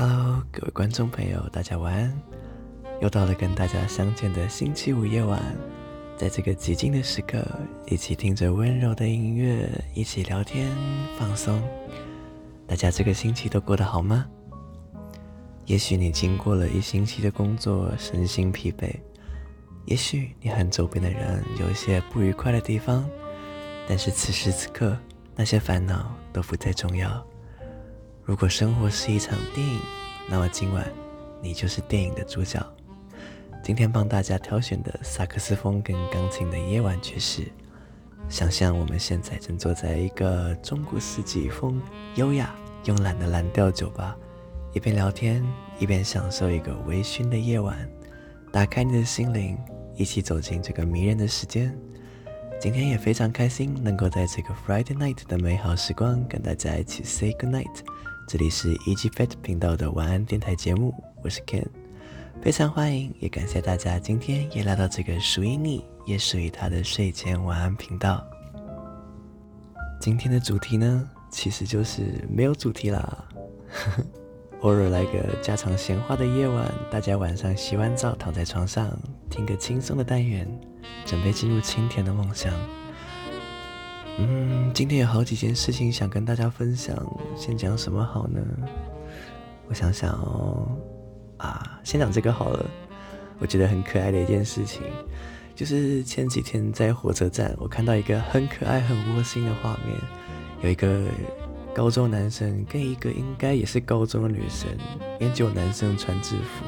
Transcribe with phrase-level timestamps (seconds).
[0.00, 2.22] Hello，各位观众朋友，大家晚安。
[3.00, 5.42] 又到了跟大家相见的星期五夜晚，
[6.16, 7.44] 在这个寂静的时刻，
[7.88, 10.70] 一起听着温柔的音乐，一起聊天
[11.18, 11.60] 放松。
[12.64, 14.24] 大家这个星期都过得好吗？
[15.66, 18.94] 也许你经过了一星期的工作，身心疲惫；
[19.84, 23.04] 也许你和周边的人有一些不愉快的地方，
[23.88, 24.96] 但是此时此刻，
[25.34, 27.20] 那些烦恼都不再重要。
[28.28, 29.80] 如果生活是一场电影，
[30.28, 30.86] 那么今晚
[31.40, 32.62] 你就是电影的主角。
[33.64, 37.50] 今天帮大家挑选的萨克斯风跟钢琴的夜晚曲式，
[38.28, 41.80] 想象我们现在正坐在一个中古世纪风
[42.16, 42.54] 优雅
[42.84, 44.14] 慵懒的蓝调酒吧，
[44.74, 45.42] 一边聊天
[45.78, 47.88] 一边享受一个微醺的夜晚。
[48.52, 49.56] 打开你的心灵，
[49.96, 51.74] 一起走进这个迷人的时间。
[52.60, 57.78] 今天也非常开心，能够在这个 Friday night 的美好时光跟大家一起 say good night。
[58.28, 60.92] 这里是 EG Fat 频道的晚安电台节目，
[61.24, 61.64] 我是 Ken，
[62.42, 68.22] 非常欢迎，也感谢大家今天也来到这个属于你，也属于他的睡前晚安频道。
[69.98, 73.24] 今天的主题呢，其实就是没有主题啦，
[74.60, 78.94] 偶尔来个家常闲话的夜晚，大家晚上洗完澡躺在床上，
[79.30, 80.46] 听个轻松的单元，
[81.06, 82.52] 准备进入清甜的梦乡。
[84.20, 86.96] 嗯，今天有好几件事情想跟大家分享，
[87.36, 88.40] 先讲什么好呢？
[89.68, 90.66] 我想想哦，
[91.36, 92.68] 啊，先讲这个好了。
[93.38, 94.82] 我觉得很可爱的一件事情，
[95.54, 99.96] 就是前几天在火车站，我看到一个很可爱、很窝心的画面，
[100.62, 101.04] 有一个
[101.72, 104.68] 高中男生跟一个应该也是高中的女生，
[105.20, 106.64] 因为只有男生穿制服。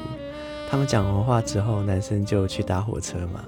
[0.69, 3.43] 他们讲完话之后，男生就去搭火车嘛。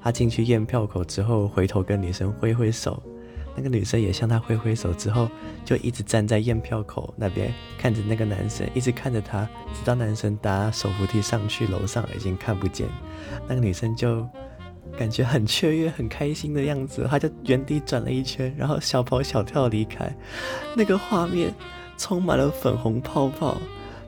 [0.00, 3.02] 他进去验票口之后，回头跟女生挥挥手。
[3.54, 5.28] 那个女生也向他挥挥手，之后
[5.64, 9.44] 就一直站在验票口那边看着那个男生，一直看着他，
[9.74, 12.88] 直到男生搭手扶梯上去楼上，已经看不见。
[13.46, 14.26] 那个女生就
[14.96, 20.10] 感觉很雀跃、很开心的样子，她就原地转了一圈，然后小跑小跳离开。
[20.74, 21.52] 那个画面
[21.98, 23.58] 充满了粉红泡泡，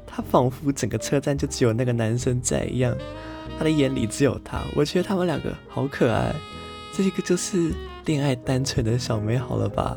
[0.07, 2.97] 她仿佛整个车站就只有那个男生在一样，
[3.59, 4.63] 她的眼里只有他。
[4.75, 6.35] 我觉得他们两个好可爱，
[6.93, 7.73] 这个就是。
[8.05, 9.97] 恋爱单纯的小美好了吧？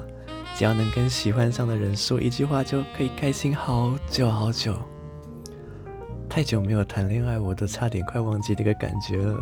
[0.56, 4.76] 只要能跟喜欢上的人说一句话，就可以开心好久好久。
[6.30, 9.38] 太久没有谈恋爱，我都差点快忘记这个感觉了。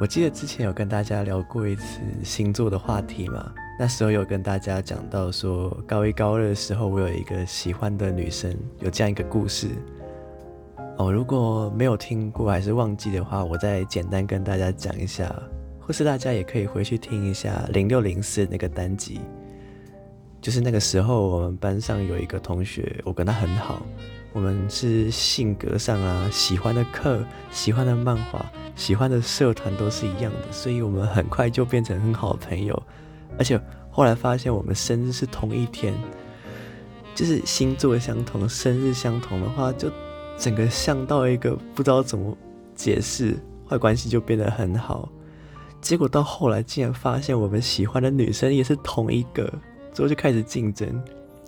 [0.00, 9.68] 我记得之前有跟大家聊过一次星座的话题嘛，那时候有跟大家讲到说，高一高二的时候，我有一个喜欢的女生，有这样一个故事。
[10.96, 15.32] 哦，如果没有听过还是忘记的话，我再简单跟大家讲一下。
[15.86, 19.20] 或是大家也可以回去听一下零六零四那个单集，
[20.40, 23.84] 就是那个时候我们班上有一个同学，我跟他很好，
[24.32, 32.82] 我们是性格上啊、喜欢的课、喜欢的漫画、喜欢的社团都是一样的，所以我们很快就变成很好的朋友。
[33.36, 35.92] 而且后来发现我们生日是同一天，
[37.14, 39.90] 就是星座相同、生日相同的话，就
[40.38, 42.34] 整个像到一个不知道怎么
[42.74, 43.36] 解释，
[43.68, 45.08] 坏关系就变得很好。
[45.84, 49.44] 结果到后来，竟然发现我们喜欢的女生也是同一个，
[49.92, 50.88] 之后就开始竞争。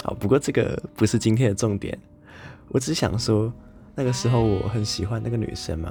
[0.04, 1.98] 好，不过这个不是今天的重点。
[2.68, 3.50] 我只想说，
[3.94, 5.90] 那个时候我很喜欢那个女生嘛。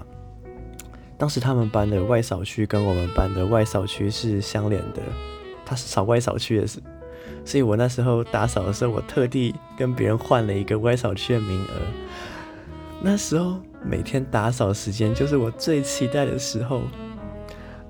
[1.18, 5.02] 当时他们班的外扫区跟我们班的外扫区是相连的，
[5.66, 6.80] 她是扫外扫区的，是，
[7.44, 11.72] 所以我那时候打扫的时候，我特地跟别人换了一个外扫区的名额。
[13.02, 16.84] 那时候每天打扫时间就是我最期待的时候。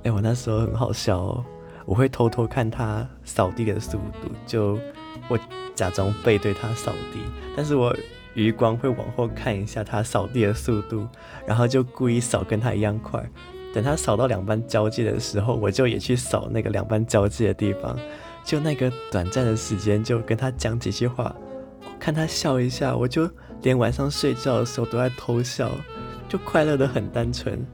[0.06, 1.44] 哎，我那时候很好笑哦，
[1.84, 4.80] 我会偷偷看他扫地的速度，就
[5.28, 5.38] 我
[5.74, 7.20] 假装背对他扫地，
[7.58, 7.92] 但是我
[8.36, 11.08] 余光会往后看一下他扫地的速度，
[11.48, 13.28] 然后就故意扫跟他一样快。
[13.74, 17.98] 等他扫到两班交界的时候，我就也去扫那个两班交界的地方，
[18.44, 21.36] 就那个短暂的时间，就跟他讲几句话，
[22.00, 23.28] 看他笑一下，我就
[23.64, 25.72] 连晚上睡觉的时候都在偷笑，
[26.30, 27.66] 就快乐得很单纯。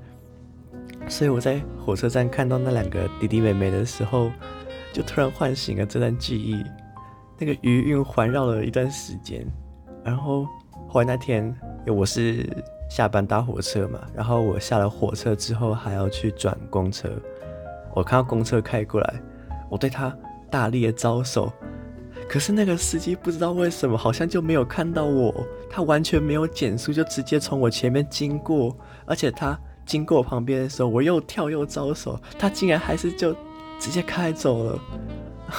[1.07, 4.31] 所以我在火车站看到那两个弟弟妹妹的时候，
[4.94, 6.63] 就突然唤醒了这段记忆，
[7.38, 9.45] 那个余韵环绕了一段时间。
[10.03, 10.48] 然后
[10.88, 11.53] 后来那天，
[11.86, 12.50] 我是
[12.89, 17.09] 下班搭火车嘛，然后我下了火车之后还要去转公车，
[17.94, 19.21] 我看到公车开过来，
[19.69, 20.15] 我对他
[20.50, 21.51] 大力的招手，
[22.30, 28.74] 可是那个司机不知道为什么好像就没有看到我，他完全没有减速，就直接从我前面经过，
[29.06, 29.59] 而且他。
[29.86, 33.33] 经过我旁边的时候，我又跳又招手，他竟然还是就
[33.80, 34.80] 直接开走了。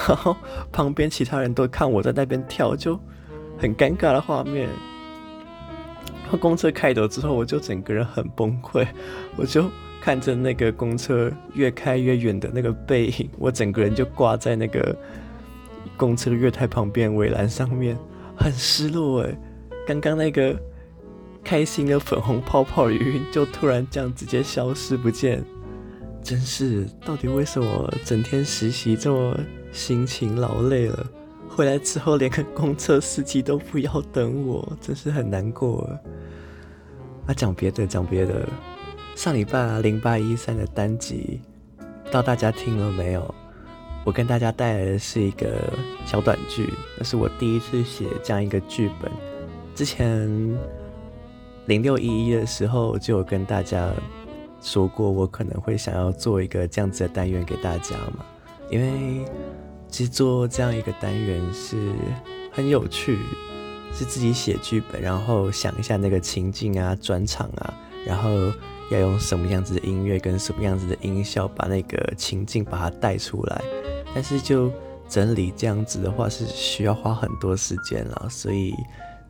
[0.09, 0.35] 然后
[0.73, 2.99] 旁边其他人都看我在那边跳，就
[3.59, 4.69] 很尴尬的画面。
[6.31, 8.87] 后公车开走之后，我就整个人很崩溃，
[9.37, 9.71] 我就
[10.01, 14.97] 看着那个公车越开越远的那个背影，我整个人就挂在那个
[15.95, 17.99] 公车月台旁边围栏上面，
[18.35, 19.39] 很失落哎。
[19.87, 20.59] 刚刚那个
[21.45, 25.45] 开心的粉红泡泡鱼就突然这样直接消失不见，
[26.23, 29.39] 真是到底为什么整天实习这么
[29.73, 31.07] 辛勤劳累了？
[31.49, 35.83] 回来之后，连个公车司机都不要等我，真是很难过。
[37.27, 38.49] 啊，讲别的，讲别的。
[39.15, 41.43] 上礼拜，零八一三的单集，
[41.77, 43.35] 不知道大家听了没有？
[44.05, 45.73] 我跟大家带来的是一个
[46.07, 49.13] 小短剧，那是我第一次写这样一个剧本。
[49.75, 50.29] 之前
[51.67, 53.91] 零六一一的时候，就有跟大家
[54.61, 58.25] 说过，我可能会想要做一个这样子的单元给大家嘛，
[58.71, 59.25] 因为。
[59.89, 61.93] 其实做这样一个单元是
[62.51, 63.19] 很有趣，
[63.93, 67.75] 是自己写剧本，然后想一下那个情境啊、转场啊，
[68.07, 68.31] 然后
[68.91, 73.63] 要用什么样子的音乐跟什么样子的音效把那个情境把它带出来。
[74.15, 74.73] 但是就
[75.07, 78.73] 整理这样子的话是需要花很多时间了，所以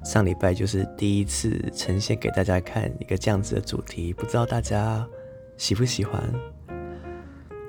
[0.04, 5.06] 上礼拜就是第一次呈现给大家看一个这样子的主题，不知道大家
[5.56, 6.20] 喜不喜欢？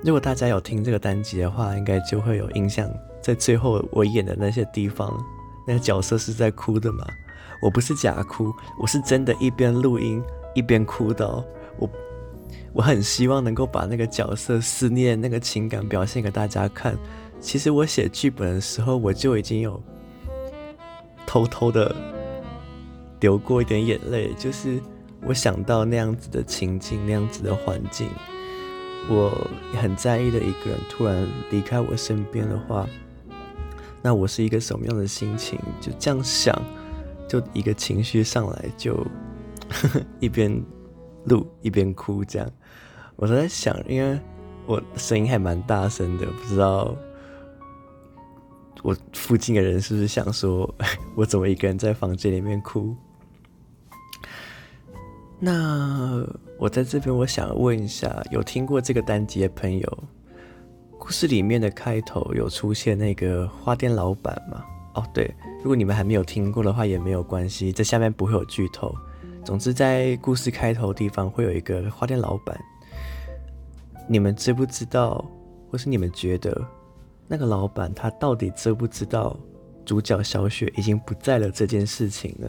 [0.02, 2.90] 如果大家有听这个单集的话，应该就会有印象，
[3.22, 5.16] 在最后我演的那些地方，
[5.66, 7.06] 那个角色是在哭的嘛？
[7.62, 10.22] 我不是假哭，我是真的一边录音
[10.54, 11.42] 一边哭的哦。
[11.78, 11.88] 我
[12.74, 16.98] 我很希望能够把那个角色思念那个情感表现给大家看。
[17.40, 19.80] 其实我写剧本的时候，我就已经有
[21.26, 21.94] 偷偷的
[23.24, 24.78] 流过一点眼泪，就是
[25.22, 28.10] 我想到那样子的情境，那样子的环境。
[29.08, 29.32] 我
[29.80, 32.86] 很在意的一个人突然离开我身边的话，
[34.02, 35.58] 那我是一个什么样的心情？
[35.80, 36.54] 就这样想，
[37.26, 38.94] 就一个情绪上来，就
[39.70, 40.62] 呵 呵一边
[41.24, 42.46] 录一边哭，这样。
[43.16, 44.20] 我都在想，因为
[44.66, 46.94] 我声音还蛮大声的，不知道
[48.82, 50.74] 我附近的人是不是想说，
[51.16, 52.94] 我怎么一个人在房间里面哭？
[55.40, 56.24] 那
[56.58, 60.04] 我在这边，我想问一下，有听过这个单集的朋友，
[60.98, 64.64] 故事里面的开头有出现那个花店老板吗？
[64.94, 65.28] 哦，对，
[65.58, 68.94] 如果你们还没有听过的话，也没有关系，这下面不会有剧透。
[69.44, 72.58] 总之，在故事开头地方会有一个花店老板，
[74.08, 75.22] 你们知不知道，
[75.70, 76.64] 或是你们觉得
[77.26, 79.36] 那个老板他到底知不知道
[79.84, 82.48] 主角小雪已经不在了这件事情呢？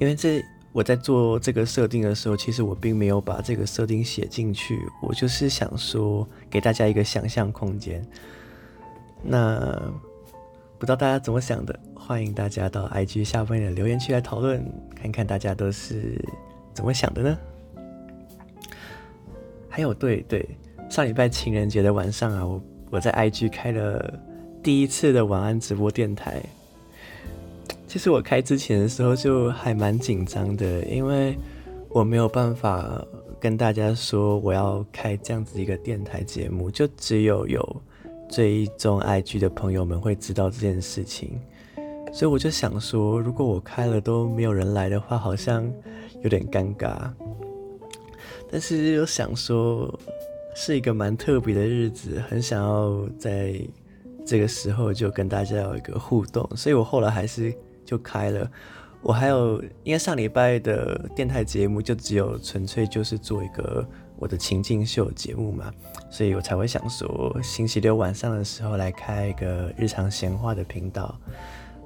[0.00, 0.42] 因为这。
[0.72, 8.04] 我在做这个设定的时候，其实我并没有把这个设定写进去，我就是想说给大家一个想象空间。
[9.22, 9.58] 那
[10.78, 11.78] 不知道大家怎么想的？
[11.94, 16.24] 欢迎大家到 IG 下方的留言区来讨论，看看大家都是
[16.72, 17.38] 怎么想的呢？
[19.68, 20.48] 还有，对对，
[20.88, 24.18] 上礼拜情人节的晚上啊，我我在 IG 开了
[24.62, 26.42] 第一次的晚安直播电台。
[27.88, 31.34] 其实我开之前的时候就还蛮紧张的，因为
[31.88, 33.02] 我没有办法
[33.40, 37.82] 跟大家说我要开这样子一个电台节目，就只有有
[38.28, 41.40] 追踪 IG 的朋友们会知道这件事情，
[42.12, 45.66] 所以我就想说，如果我开了都没有人来的话，好像
[46.22, 47.10] 有点尴尬。
[48.50, 49.98] 但是又想说
[50.54, 53.58] 是一个蛮特别的日子，很想要在
[54.26, 57.50] 这个时候就跟大家有一个互动，所以我后来还是。
[57.88, 58.50] 就开了，
[59.00, 63.82] 我还有，因为上礼拜的电台节目就只有纯粹就是做一个
[64.18, 65.72] 我的情境秀节目嘛，
[66.10, 71.18] 所以我才会想说星期六晚上的时候来开一个日常闲话的频道。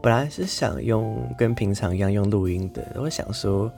[0.02, 3.70] 本来是想用跟平常一样用录音的，我想说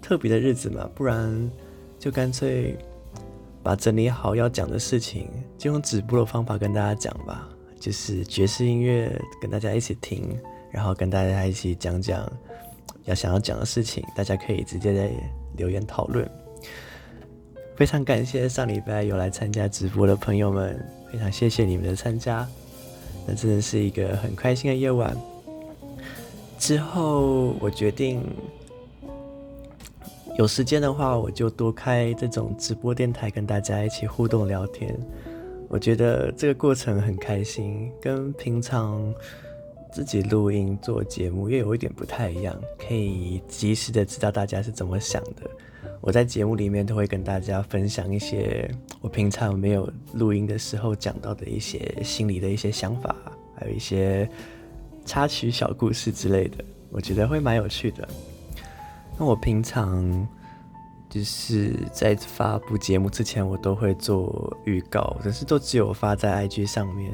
[0.00, 1.50] 特别的日子嘛，不然
[1.98, 2.78] 就干脆
[3.62, 7.46] 把整理好要讲的事情，就用直播的方法跟大家讲吧，
[7.78, 10.34] 就是爵士音乐跟大家一起听。
[10.70, 12.30] 然后跟大家一起讲讲
[13.04, 15.10] 要想要讲的事情，大家可以直接在
[15.56, 16.28] 留言讨论。
[17.76, 20.78] 非常感谢上礼拜有来参加直播的朋友们，
[21.10, 22.46] 非常谢谢你们的参加，
[23.26, 25.16] 那真的是一个很开心的夜晚。
[26.58, 28.20] 之后我决定
[30.36, 34.94] 有时间的话，我就多开这种直播电台，跟大家一起互动聊天。
[35.68, 39.14] 我觉得这个过程很开心，跟平常。
[39.92, 45.50] 自己录音做节目又有一点不太一样，可以及时的知道大家是怎么想的。
[46.00, 53.16] 我在节目里面都会跟大家分享一些我平常没有录音的时候讲到的一些心里的一些想法，
[53.56, 54.28] 还有一些
[55.04, 58.08] 插曲小故事之类的，我觉得会蛮有趣的。
[59.18, 60.28] 那我平常
[61.10, 67.12] 就是在发布节目之前，我都会做预告，可是都只有发在 IG 上面。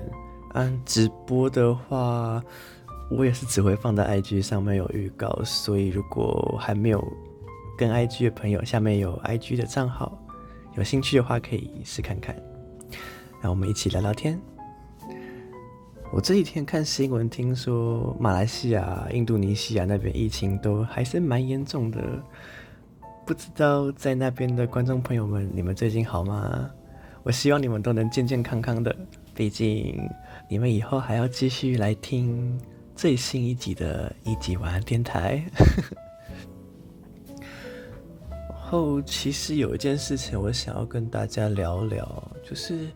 [0.55, 2.43] 嗯直播的话，
[3.11, 7.05] 我也是只会放在 IG 上面有预告，所以如果还没有
[7.77, 10.17] 跟 IG 的朋友，下面有 IG 的账号，
[10.77, 12.35] 有兴趣的话可以试看看。
[13.43, 14.41] 让我们一起聊聊天。
[16.13, 22.01] 我这几天看新闻，听说马来西亚、印度尼西亚那边疫情都还是蛮严重的。
[23.27, 26.71] 不知道在那边的观众朋友们，你们最近好吗？
[27.25, 28.95] 我希望你们都能健健康康的，
[29.35, 30.09] 毕竟
[30.49, 32.61] 你们以后还要继续来听
[32.95, 35.45] 最新一集的一集晚安电台。
[38.49, 42.89] 然 后，其实有一件事情我想要跟大家聊聊，就是。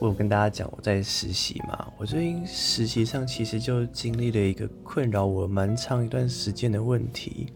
[0.00, 7.52] 我有跟大家讲我在实习嘛，我最近实习上其实就经历了一个困扰我蛮长一段时间的问题，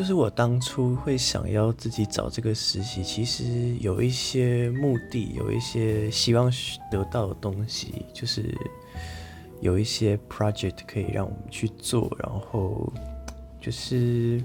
[0.00, 6.50] 就是我当初会想要自己找这个实习，其实有一些目的，有一些希望
[6.90, 8.42] 得到的东西，就是
[9.60, 12.90] 有一些 project 可以让我们去做，然后
[13.60, 14.42] 就是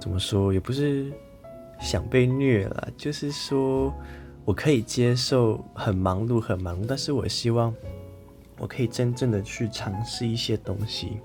[0.00, 1.12] 怎么说，也不是
[1.80, 3.94] 想被虐了，就是说。
[4.44, 7.72] 我可以接受很忙碌，很忙碌，但是我希望
[8.58, 11.18] 我可以真正的去尝试一些东西。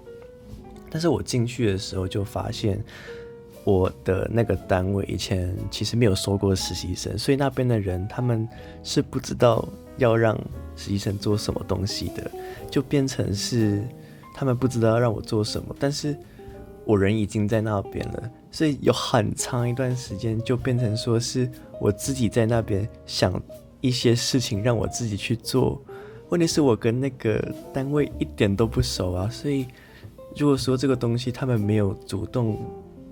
[0.92, 2.84] 但是我进去的时候就发现，
[3.66, 8.48] 我的那个单位以前其实没有收过实习生，所以那边的人他们
[8.84, 9.68] 是不知道
[9.98, 10.34] 要让
[10.76, 12.32] 实习生做什么东西的，
[12.70, 13.84] 就变成是
[14.34, 16.16] 他们不知道要让我做什么，但是
[16.86, 18.32] 我人已经在那边了。
[18.52, 21.50] 所以有很长一段时间就变成说是
[21.82, 23.42] 我自己在那边想
[23.82, 25.82] 一些事情让我自己去做，
[26.30, 29.66] 问题是我跟那个单位一点都不熟啊，所以
[30.38, 32.58] 如果说这个东西他们没有主动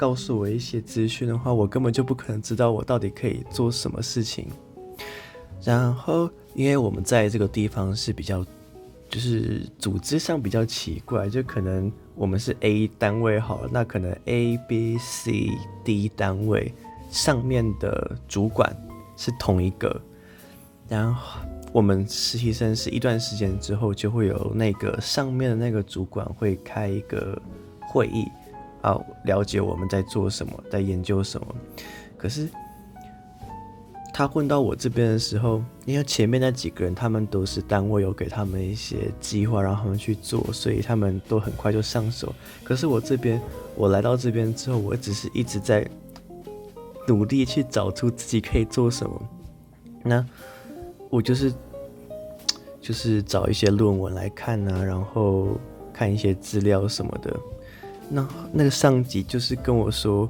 [0.04, 4.48] 告诉我一些资讯的话，我根本就不可能知道我到底可以做什么事情。
[5.64, 8.46] 然后因为我们在这个地方是比较。
[9.10, 15.52] 就是组织上比较奇怪，就可能我们是 A 单位好，那可能 A、B、C、
[15.84, 16.74] D 单位
[17.12, 18.76] 上面的主管
[19.16, 20.02] 是同一个，
[20.90, 21.40] 然后
[21.72, 27.40] 我们实习生是一段时间之后就会有那个上面的那个主管会开一个
[27.82, 28.26] 会议，
[28.84, 31.48] 啊，了解我们在做什么，在研究什么，
[32.16, 32.48] 可是。
[34.16, 42.32] 他混到我这边的时候，因为前面那几个人他们都是单位有给他们一些计划让他们去做，所以他们都很快就上手。
[42.64, 43.42] 可是我这边，
[43.76, 45.84] 我来到这边之后，我只是一直在
[47.08, 49.20] 努力去找出自己可以做什么。
[50.04, 50.24] 那
[51.10, 51.52] 我就是
[52.80, 55.58] 就是找一些论文来看啊，然后
[55.92, 57.36] 看一些资料什么的。
[58.10, 60.30] 那那个上级就是跟我说：“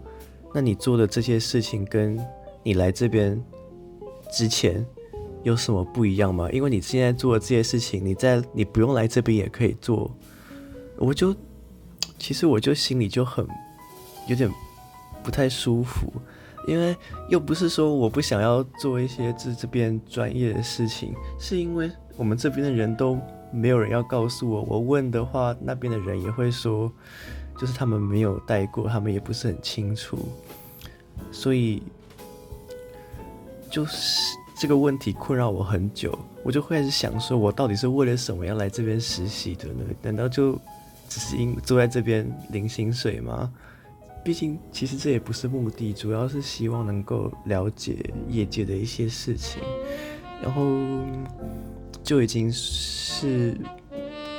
[0.54, 2.20] 那你做的这些事情跟
[2.64, 3.42] 你来这边。”
[4.32, 4.84] 之前
[5.44, 6.50] 有什么不一样吗？
[6.52, 10.10] 因为你现在做的这些事情，你在你不用来这边也可以做。
[10.98, 11.36] 我就
[12.18, 13.46] 其实我就心里就很
[14.28, 14.50] 有点
[15.22, 16.12] 不太舒服，
[16.68, 16.98] 因为
[17.30, 23.20] 又不是说我不想要做一些这这边专业的事情，是因为我们这边的人都
[23.52, 24.64] 没有人要告诉我。
[24.64, 26.92] 我问的话，那边的人也会说，
[27.64, 30.20] 就是他们没有带过，他们也不是很清楚，
[31.32, 31.82] 所以。
[33.72, 39.84] 就是这个问题困扰我很久，我就会开始想说，我到底是为了什么要来这边实习的呢？
[40.00, 40.54] 难道就
[41.10, 43.52] 只是因坐在这边领薪水吗？
[44.24, 49.64] 毕竟，其实这也不是目的，主要是希望能够了解业界的一些事情，
[50.44, 50.64] 然后
[52.04, 53.58] 就已经是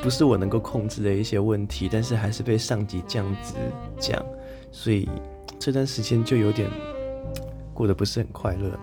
[0.04, 3.54] 不是我能够控制的一些问题，但是还是被上级这样子
[3.99, 4.23] 讲，
[4.70, 5.08] 所以
[5.58, 6.68] 这段时间就有点
[7.73, 8.78] 过得不是很快乐。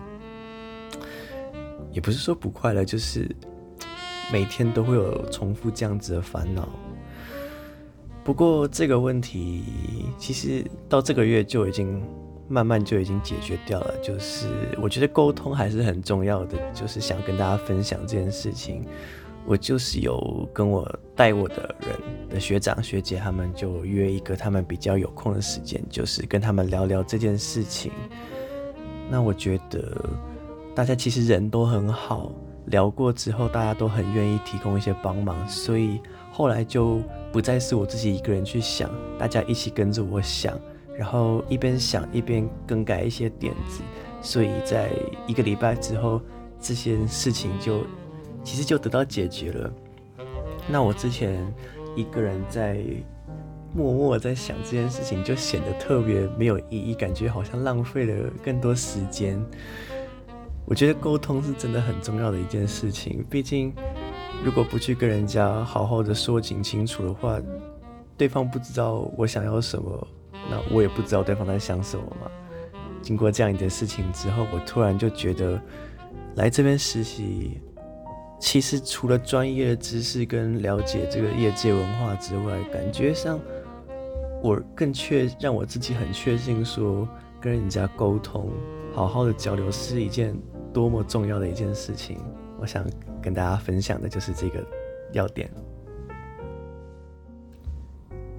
[1.92, 3.30] 也不是说不快乐，就是
[4.32, 6.68] 每天都会有重复这样子的烦恼。
[8.24, 9.62] 不过这个问题
[10.18, 12.02] 其实到这个月就已经
[12.48, 13.94] 慢慢就已经解决掉了。
[14.02, 14.48] 就是
[14.82, 18.84] 我觉得沟通还是很重要的，就是想跟大家分享这件事情。
[19.46, 27.92] 我就是有跟我带我的人的学长学姐，他们就约一个他们比较有空的时间，就是跟他们聊聊这件事情。
[29.10, 29.96] 那我觉得。
[30.74, 32.32] 大家其实人都很好，
[32.68, 40.58] 聊过之后，大家都很愿意提供一些帮忙，所以后来就不再是我自己一个人去想，大家一起跟着我想，
[40.96, 43.82] 然后一边想一边更改一些点子，
[44.22, 44.88] 所以在
[45.26, 46.18] 一个礼拜之后，
[46.58, 47.84] 这些事情就
[48.42, 49.72] 其实就得到解决了。
[50.68, 51.44] 那我之前
[51.96, 52.80] 一个人在
[53.74, 59.42] 默默在想这件事情，就显得特别没有意义，感觉好像浪费了更多时间。
[60.64, 63.72] 我觉得沟通是真的很重要的一件事情，毕竟
[64.44, 67.40] 如果不去跟人家好好的说清清楚的话，
[68.16, 70.06] 对方不知道我想要什么，
[70.50, 72.30] 那我也不知道对方在想什么嘛。
[73.02, 75.60] 经过这样一件事情之后，我突然就觉得
[76.36, 77.58] 来这边实习，
[78.42, 83.38] 其实除了专业的知识跟了解这个业界文化之外，感觉上
[84.42, 87.08] 我更确让我自己很确信说，
[87.40, 88.50] 跟人家沟通，
[88.92, 90.36] 好好的交流是一件
[90.72, 92.18] 多么重要的一件事情。
[92.58, 92.84] 我想
[93.22, 94.62] 跟大家分享的就是这个
[95.12, 95.48] 要点。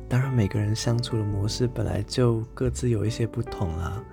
[0.10, 4.04] 当然，每个人相处的模式本来就各自有一些不同啦。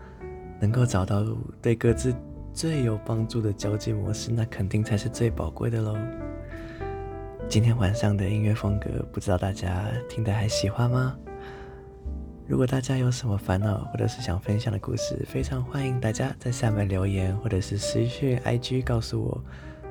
[0.61, 1.27] 能够找到
[1.61, 2.15] 对各自
[2.52, 5.97] 最有帮助的交际模式，那肯定才是最宝贵的喽。
[7.49, 11.16] 今天晚上的音乐风格，不知道大家听得还喜欢吗？
[12.47, 19.45] 如果大家有什么烦恼或者是想分享的故事，非常欢迎大家在下面留言或者是私讯 IG 告诉我。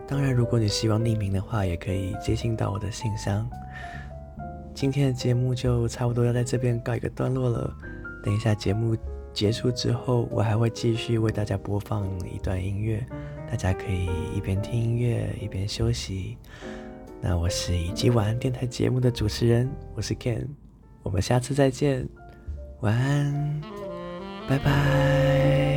[0.08, 3.50] 当然，如果你希望匿名的话，也可以接信到我的信箱。
[4.74, 7.74] 今天的节目就差不多要在这边告一个段落了。
[8.24, 8.96] 等一下节目。
[9.40, 13.02] 结束之后，我还会继续为大家播放一段音乐，
[13.50, 16.38] 大家可以一边听音乐一边休息。
[17.22, 20.46] 那我是以及晚安电台节目的主持人，我是 Ken，
[21.04, 22.06] 我们下次再见，
[22.82, 23.62] 晚安，
[24.46, 25.69] 拜拜。